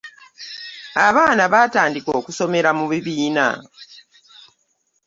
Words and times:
Abaana 1.07 1.43
baatandika 1.53 2.09
okusomera 2.19 2.69
mu 2.77 2.85
bibiina. 2.91 3.47